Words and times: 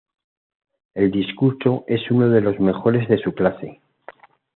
El 0.95 1.11
discurso 1.11 1.83
es 1.85 2.09
uno 2.09 2.27
de 2.27 2.41
los 2.41 2.59
mejores 2.59 3.07
de 3.07 3.19
su 3.19 3.33
clase. 3.35 3.81